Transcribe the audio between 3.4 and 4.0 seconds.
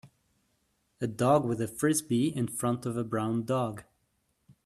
dog.